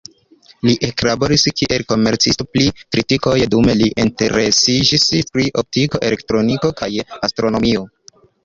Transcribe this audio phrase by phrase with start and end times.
[0.67, 2.65] Li eklaboris, kiel komercisto pri
[2.95, 6.91] tritikoj, dume li interesiĝis pri optiko, elektroniko kaj
[7.29, 7.89] astronomio.